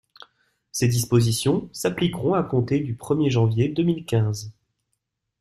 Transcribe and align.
Ces 0.71 0.87
dispositions 0.87 1.69
s’appliqueront 1.73 2.33
à 2.33 2.41
compter 2.41 2.79
du 2.79 2.95
premier 2.95 3.29
janvier 3.29 3.69
deux 3.69 3.83
mille 3.83 4.03
quinze. 4.03 4.51